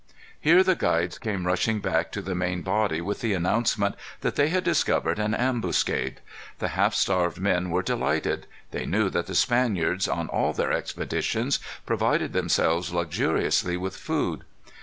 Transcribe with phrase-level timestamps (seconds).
[0.39, 4.47] Here the guides came rushing back to the main body with the announcement that they
[4.49, 6.21] had discovered an ambuscade.
[6.57, 8.47] The half starved men were delighted.
[8.71, 14.43] They knew that the Spaniards, on all their expeditions, provided themselves luxuriously with food.